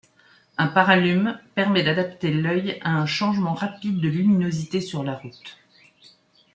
Un 0.57 0.65
paralume 0.65 1.39
permet 1.53 1.83
d'adapter 1.83 2.33
l’œil 2.33 2.79
à 2.81 2.95
un 2.97 3.05
changement 3.05 3.53
rapide 3.53 3.99
de 3.99 4.07
luminosité 4.07 4.81
sur 4.81 5.03
la 5.03 5.13
route. 5.13 5.59